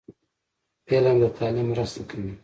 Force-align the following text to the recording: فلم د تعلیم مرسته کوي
فلم 0.89 1.15
د 1.21 1.25
تعلیم 1.37 1.67
مرسته 1.71 2.01
کوي 2.09 2.33